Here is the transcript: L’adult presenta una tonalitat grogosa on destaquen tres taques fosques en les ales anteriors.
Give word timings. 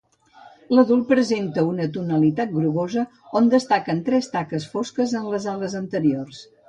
L’adult 0.75 1.03
presenta 1.09 1.65
una 1.71 1.85
tonalitat 1.97 2.55
grogosa 2.55 3.03
on 3.41 3.51
destaquen 3.55 4.01
tres 4.09 4.31
taques 4.37 4.67
fosques 4.73 5.15
en 5.21 5.29
les 5.35 5.47
ales 5.53 5.77
anteriors. 5.83 6.43